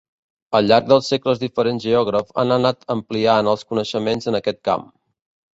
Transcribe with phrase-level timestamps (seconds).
[0.59, 4.91] Al llarg dels segles diferents geògrafs han anat ampliant els coneixements en aquest camp.